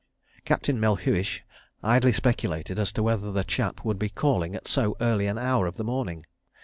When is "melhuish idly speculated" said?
0.79-2.79